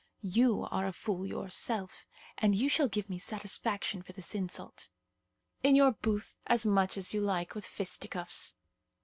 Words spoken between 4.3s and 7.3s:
insult." "In your booth as much as you